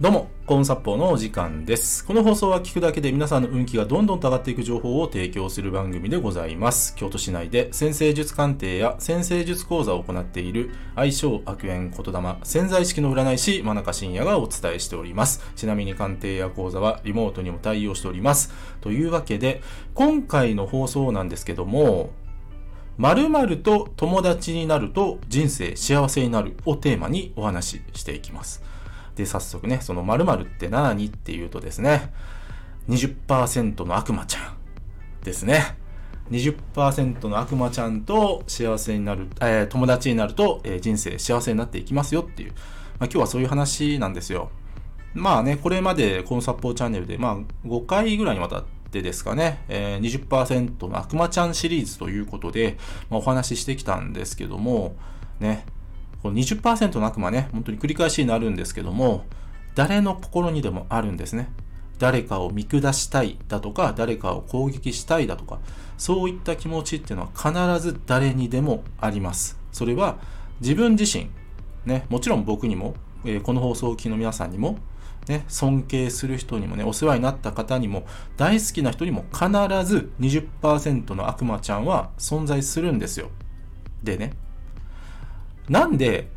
[0.00, 2.06] どうも、コーンサッポーのお時間です。
[2.06, 6.96] この放送は聞くだけで皆さんの運気がどんどんと上がっていく情報を提供する番組でございます。
[6.96, 15.42] 京都市内で先生術鑑定や先生術講座を行っている愛称悪縁言霊潜在意識の占い師真中信也がお伝えしております。
[15.54, 18.54] ちなみに鑑定や講座はリモートにも対応しております。
[18.80, 19.60] というわけで、
[19.92, 22.08] 今回の放送なんですけども、
[22.96, 28.62] 〇〇と友達になると人生幸せになるをテーマにお話ししていきます。
[29.20, 31.06] で、早速ね、その〇〇って何？
[31.06, 32.12] っていうとですね、
[32.88, 34.56] 20%の悪魔ちゃん
[35.22, 35.76] ですね。
[36.30, 44.50] 20%の悪魔ちゃんと幸せになる、えー友達になると、えー人生幸せになっていきますよっていう、まあ、今日はそういう話なんですよ。
[45.12, 52.78] まあね、これまでこのサッポーチャンネルで、まあ5回ぐらいにわたってですかね、えー20%の悪魔ちゃんシリーズということで、
[53.10, 54.94] まあ、お話ししてきたんですけども、
[55.40, 55.66] ね、
[56.22, 59.24] この20%の悪魔ね、本当に繰り返しになるんですけども、
[59.74, 61.50] 誰の心にでもあるんですね。
[61.98, 65.58] 誰かを見下したいだとか、誰かを攻撃したいだとか、
[65.98, 69.58] そういった気持ちっていうのは必ず誰にでもあります。
[69.70, 70.18] それは
[70.60, 71.28] 自分自身、
[71.84, 74.78] ね、もちろん僕にも、えーこの放送を聞きの皆さんにも、
[75.28, 79.46] ね、尊敬する人にもね、お世話になった方にも、大好きな人にも必
[79.84, 83.30] ず20%の悪魔ちゃんは存在するんですよ。
[84.02, 84.32] でね、
[85.70, 86.28] なんで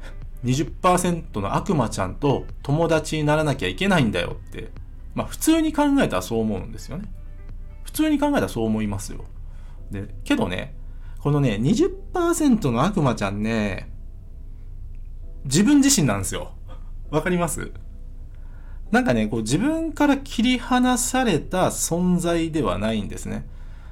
[0.46, 4.70] 20%の悪魔ちゃんと友達にならなきゃいけないんだよって、
[5.16, 7.12] まあ普通に考えたらそう思うんですよね。
[7.84, 9.26] 普通に考えたらそう思いますよ。
[9.92, 10.76] で、けどね、
[11.20, 13.92] このね、20%の悪魔ちゃんね、
[15.46, 16.52] 自分自身なんですよ。
[17.10, 17.72] わかります？
[18.92, 23.48] なんかね、こう自分から切り離された存在ではないんですね。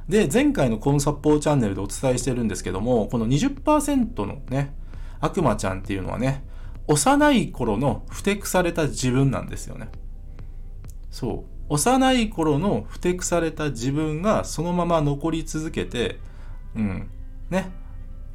[0.08, 4.76] で、前回のコンサッポーチャンネルでお伝えしてるんですけども、この20%のね、
[5.22, 6.44] 悪魔ちゃんっていうのはね、
[6.88, 9.90] 幼い頃のふてくされた自分なんですよね。
[11.10, 11.74] そう。
[11.74, 16.20] 幼い頃のふてくされた自分がそのまま残り続けて、
[16.76, 17.10] うん。
[17.50, 17.72] ね。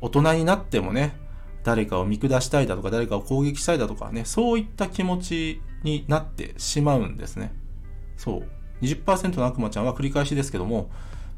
[0.01, 1.17] 大人になってもね、
[1.65, 7.53] 誰かを見下したいだとか、誰かを攻撃したいだとかね、そういった気持ちになってしまうんですね。
[8.17, 8.85] そう。
[8.85, 10.91] 20%の悪魔ちゃんは繰り返しですけども、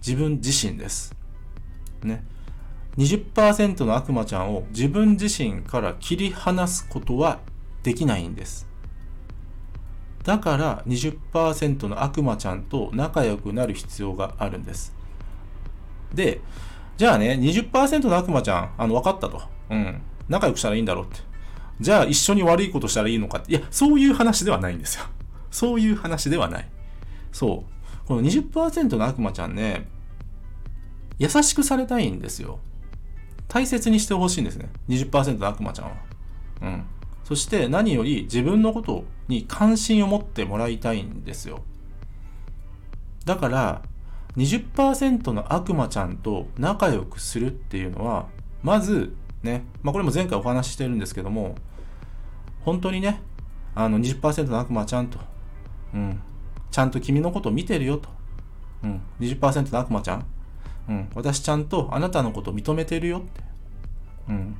[0.06, 1.16] 自分自身です。
[2.02, 2.24] ね。
[2.98, 7.38] 20%の悪魔ちゃんを自分自身から切り離すことは
[7.84, 8.66] できないんです。
[10.24, 14.92] だから20%の悪魔ちゃんと仲良くなる必要があるんです。
[16.12, 16.40] で、
[16.96, 19.42] じゃあね、20%の悪魔ちゃん、あの、分かったと。
[19.70, 20.02] うん。
[20.28, 21.20] 仲良くしたらいいんだろうって。
[21.80, 23.52] じゃあ一緒に悪いことしたらいいのかって。
[23.52, 25.04] いや、そういう話ではないんですよ。
[25.52, 26.68] そういう話ではない。
[27.30, 27.64] そ
[28.04, 28.06] う。
[28.06, 29.86] この20%の悪魔ちゃんね、
[31.18, 32.58] 優しくされたいんですよ。
[33.48, 34.70] 大切にしてほしいんですね。
[34.88, 35.96] 20%の悪魔ちゃんは。
[36.62, 36.84] うん。
[37.24, 41.62] そして何より自分のことに関心を持ってもらいたいんですよ。
[43.24, 43.82] だから、
[44.36, 48.28] 20%の悪魔ちゃんと仲良くするっていうのは、
[48.62, 51.56] まず、ね、まあこれも前回お話ししてるんですけども、
[52.64, 53.20] 本当にね、
[53.74, 55.18] あの20%の悪魔ちゃんと、
[55.94, 56.20] うん、
[56.70, 58.08] ちゃんと君のことを見てるよと。
[58.84, 60.26] うん、20%の悪魔ちゃん、
[60.88, 63.42] うん、私ちゃんとあなたのこと認めてるよって。
[64.28, 64.56] うん、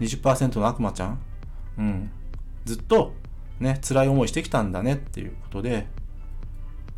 [0.00, 1.18] 20%の悪魔ちゃん、
[1.78, 2.10] うん、
[2.64, 3.14] ずっと
[3.60, 5.86] ね、辛い思いしてきたんだねっていうことで、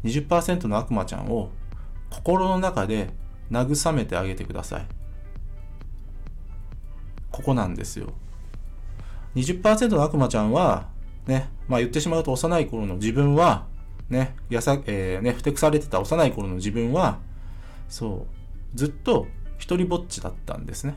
[0.04, 1.50] 20%の悪魔ちゃんを
[2.10, 3.10] 心の中で
[3.50, 4.86] 慰めてあげてください。
[7.31, 8.15] ここなんですよ。
[9.34, 10.88] 20%の悪魔ちゃんは、
[11.26, 13.66] ね、まあ言ってしまうと幼い頃の自分は、
[14.09, 17.19] ね、やさ、えー、ね、ふてくされてた幼い頃の自分は、
[17.88, 19.27] そう、ずっと
[19.59, 20.97] 一人ぼっちだったんですね。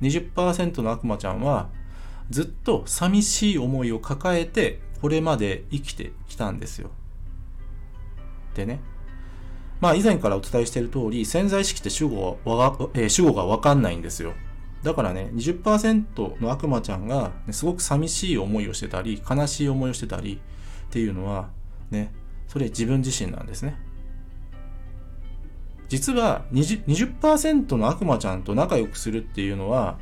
[0.00, 1.68] 20%の悪魔ちゃんは、
[2.30, 6.90] ずっと寂しい思いを抱えて、これまで生きてきたんですよ。
[8.54, 8.80] でね、
[9.80, 14.34] まあ以前からお伝えしている通り、潜在意識って主語は、えー主語がわかんないんですよ。
[14.82, 20.40] だからね、20%の悪魔ちゃんが、ね、すごく寂しい思いをしてたり、悲しい思いをしてたり
[20.88, 21.50] っていうのは、
[21.90, 22.12] ね、
[22.48, 23.76] それ自分自身なんですね。
[25.90, 29.98] 実は 20%, 20の悪魔ちゃんと仲良くするっていうのは、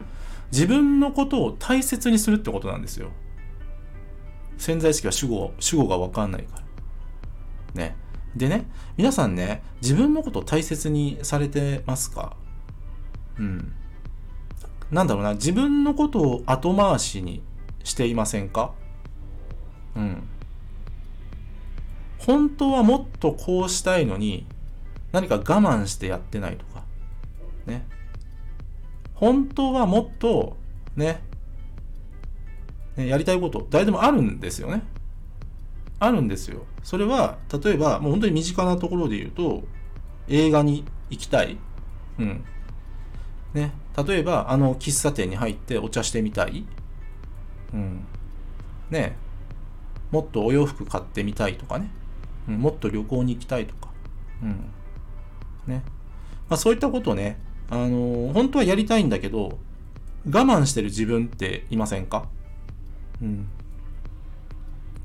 [0.53, 3.09] 自分のことを大切にするってことなんですよ。
[4.59, 6.59] 潜在意識は主語、主語がわかんないか
[7.75, 7.83] ら。
[7.83, 7.97] ね。
[8.37, 8.67] でね、
[8.99, 12.37] 皆さんね、自分のことを大切にされてますか？
[13.39, 13.73] うん。
[14.91, 17.43] なんだろうな、自分のことを後回しに
[17.83, 18.75] していませんか？
[19.97, 20.29] うん。
[22.19, 24.47] 本当はもっとこうしたいのに、
[25.13, 26.85] 何か我慢してやってないとか。
[27.67, 27.87] ね。
[29.15, 30.57] 本当はもっと、
[30.97, 31.23] ね、
[32.97, 34.83] ねやりたいこと、誰でもあるんですよね。
[35.99, 36.65] あるんですよ。
[36.83, 39.65] それは、例えば、もう本当に身近なところで言うと、
[40.29, 41.59] 映画に行きたい。
[42.19, 42.45] うん。
[43.55, 43.73] ね。
[44.07, 46.65] 例えば、あの、喫茶店に入ってお茶してみたい。
[47.73, 48.05] うん。
[48.91, 49.17] ね。
[50.11, 51.91] もっとお洋服買ってみたいとかね。
[52.49, 53.91] うん、もっと旅行に行きたいとか。
[54.43, 54.71] うん。
[55.69, 55.85] ね。
[56.49, 57.39] まあそういったことをね、
[57.71, 59.59] あのー、本当はやりたいんだけど、
[60.27, 62.29] 我慢してる自分っていませんか？
[63.23, 63.49] うん。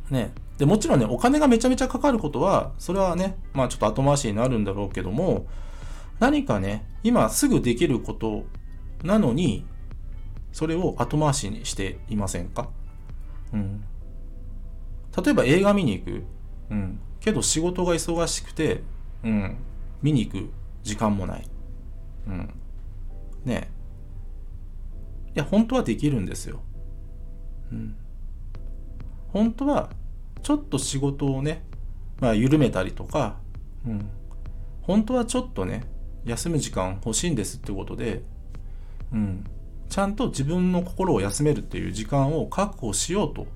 [0.09, 0.31] ね。
[0.57, 5.47] で、もちろんね、お金がめちゃめちゃかかることは、それはね、まあちょっと後回しになるんだろうけども、
[6.19, 8.45] 何かね、今すぐできること
[9.03, 9.65] なのに、
[10.51, 12.69] それを後回しにしていませんか？
[13.53, 13.83] うん。
[15.23, 16.23] 例えば映画見に行く。
[16.69, 16.99] うん。
[17.19, 18.83] けど仕事が忙しくて、
[19.23, 19.57] うん。
[20.03, 20.49] 見に行く
[20.83, 21.43] 時間もない。
[22.27, 22.53] うん。
[23.45, 23.69] ね
[25.35, 26.61] いや、本当はできるんですよ。
[27.71, 27.95] うん。
[29.29, 29.89] 本当は
[30.43, 31.63] ちょっと仕事をね、
[32.19, 33.37] まあ、緩めたりとか、
[33.87, 34.09] うん、
[34.81, 35.83] 本当はちょっとね、
[36.25, 38.21] 休む時間欲しいんですってことで、
[39.11, 39.43] うん、
[39.89, 43.47] ちゃんと自分の心を休めるっていう時間を確保しようと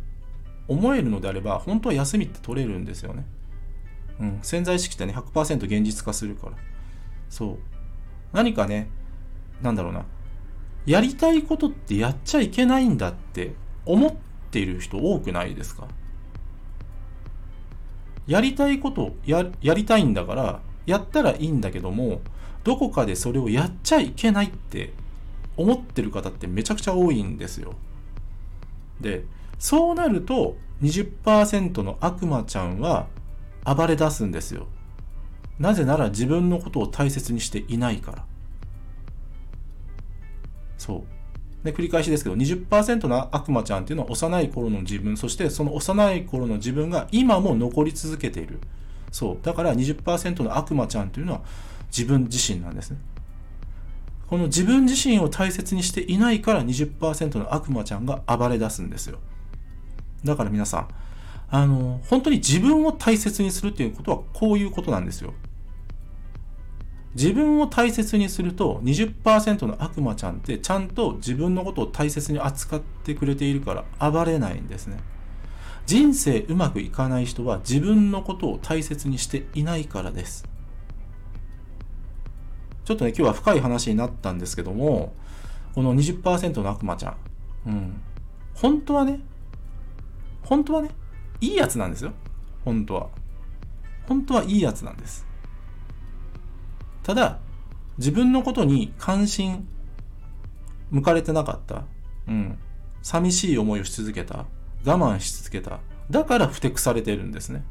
[0.68, 3.26] 思えるのであれば、本当は休みって取れるんですよね。
[4.20, 6.54] うん、潜在意識ってね、100%現実化するから。
[7.30, 7.58] そう。
[8.34, 8.90] 何かね、
[9.62, 10.06] なんだろうな。
[10.86, 13.54] やりたいことってやっちゃいけないんだって
[13.86, 14.16] 思っ
[14.52, 15.88] ている人多くないですか？
[18.26, 22.22] やりたいことややりたいんだからやったらいいんだけども
[22.64, 24.94] どこかでそれをやっちゃいけないって
[25.58, 27.74] 思ってる方ってめちゃくちゃ多いんですよ。
[29.02, 29.26] で
[29.60, 33.08] そうなると20%の悪魔ちゃんは
[33.76, 34.68] 暴れ出すんですよ。
[35.60, 38.26] なぜなら自分のことを大切にしていないから。
[40.78, 41.18] そう。
[41.64, 48.60] で繰り返しですけど20%の悪魔ちゃんっていうのは幼い頃の自分そしてその幼い頃の自分が今も残り続けている
[49.12, 51.42] そうだから20%の悪魔ちゃんというのは
[51.88, 52.98] 自分自身なんですね
[54.28, 59.20] この自分自身を大切にしていないから20%の悪魔ちゃんが暴れ出すんですよ
[60.24, 60.88] だから皆さん
[61.50, 65.34] あの本当に自分を大切にするっていうことはこういうことなんですよ
[67.16, 75.00] 自分を大切にすると20%の悪魔ちゃんってちゃんと自分のことを大切に扱ってくれているから暴れないんですね。
[75.88, 80.46] 人生うまくいかない人は自分のことを大切にしていないからです。
[82.84, 85.14] ちょっとね、今日は深い話になったんですけども、
[85.74, 87.18] この20%の悪魔ちゃん。
[87.68, 88.02] うん。
[88.54, 89.22] 本当はね、
[90.44, 90.90] 本当はね、
[91.42, 92.14] いいやつなんですよ。
[92.66, 93.10] 本当は。
[94.08, 95.26] 本当はいいやつなんです。
[97.04, 97.40] ただ、
[97.98, 99.68] 自分のことに関心
[100.92, 101.84] 向かれてなかった。
[102.28, 102.58] うん。
[103.02, 104.46] 寂しい思いをし続けた。
[104.86, 105.80] 我慢し続けた。
[106.10, 107.64] だからふてくされてるんですね。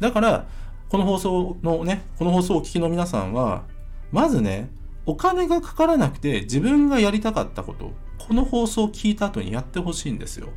[0.00, 0.48] だから、
[0.88, 3.64] この放送のね、この放送をお聞きの皆さんは、
[4.10, 4.70] まずね、
[5.06, 10.48] お金がかからなくて自分がやりたかったこと、この放送を聞いた後にやってほしいんですよ。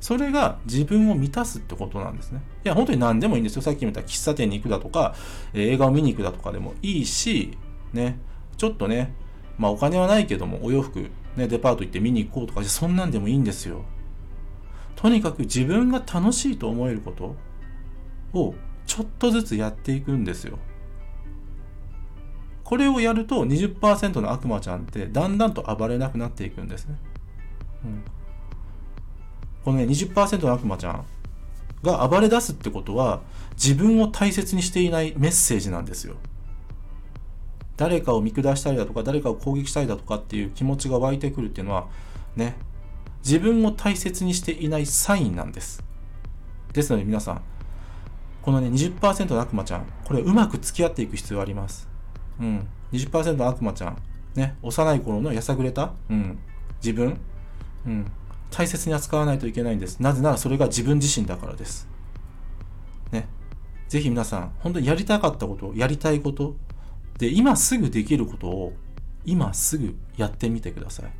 [0.00, 2.40] それが自分を満たすってことなんですね。
[2.64, 3.62] いや、本当に何でもいいんですよ。
[3.62, 5.14] さっき言った喫茶店に行くだとか、
[5.54, 7.58] え、映画を見に行くだとかでもいいし、
[7.92, 8.18] ね、
[8.56, 9.14] ちょっとね、
[9.58, 13.82] まあお金はないけども、お洋服、ね、デパート行って見に行こうとか、そんなんでもいいんですよ。
[14.94, 17.36] とにかく自分が楽しいと思えること
[18.38, 18.54] を
[18.86, 20.58] ちょっとずつやっていくんですよ。
[22.62, 26.96] これをやると20%の悪魔ちゃんってだんだんと暴れなくなっていくんですね。
[27.84, 28.17] うん
[29.68, 31.04] このね、20%の悪魔ちゃん
[31.82, 33.20] が暴れ出すってことは、
[33.52, 36.14] 自分を大切にしていないメッセージなんですよ。
[37.76, 41.86] 誰かを見下したりだとか、誰かを攻撃したりだとかっていう気持ちが湧いてくるっていうのは、
[42.34, 42.56] ね、
[43.22, 45.84] 自分を大切にしていないサインなんです。
[46.72, 47.42] ですので皆さん、
[48.40, 51.86] このね、20%の悪魔ちゃん、これうまく付き合っていく必要あります。
[52.40, 52.66] うん。
[52.92, 53.98] 20%の悪魔ちゃん、
[54.34, 56.38] ね、幼い頃のやさぐれた、うん、
[56.82, 57.20] 自分、
[57.86, 58.10] うん、
[58.50, 60.00] 大切に扱わないといけないんです。
[60.00, 61.88] なぜならそれが自分自身だからです。
[63.12, 63.28] ね。
[63.88, 66.56] ぜひ皆さん、本当にやりたかったこと、やりたいこと、
[67.18, 68.72] で、今すぐできることを、
[69.24, 71.12] 今すぐやってみてください。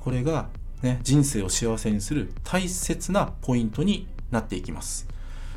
[0.00, 0.48] これが、
[0.82, 5.06] ね、人生を幸せにする大切なポイントになっていきます。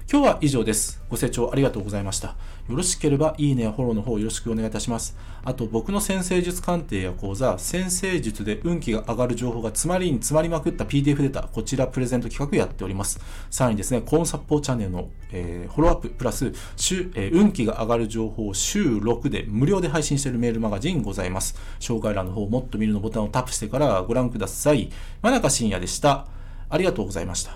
[0.08, 1.02] 今日は以上です。
[1.10, 2.36] ご清聴ありがとうございました。
[2.70, 5.18] よろしければいいねやフォローの方よろしくお願いいたします。
[5.44, 13.20] あと僕の先生術鑑定や講座、先生術で運気が上がる情報が詰まりに詰まりまくった PDF データ、こちらプレゼント企画やっております。
[13.50, 21.56] さらにですね、コーンサッポーチャンネルの、えー、フォローアッププラス、週えー、運気が上がる情報を週6で無料で配信しているメールマガジンございます。
[21.80, 24.92] 紹介欄の方もっと見るのボタンをタップしてからご覧ください。
[25.24, 26.28] 真中深也でした。
[26.70, 27.56] ありがとうございました。